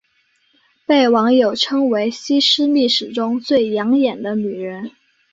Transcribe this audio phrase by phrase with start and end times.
[0.87, 4.89] 被网友称为西施秘史中最养眼的女人。